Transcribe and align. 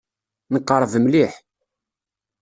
Neqreb 0.53 0.93
mliḥ. 1.03 1.33